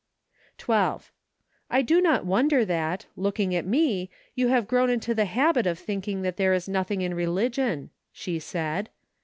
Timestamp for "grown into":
4.67-5.13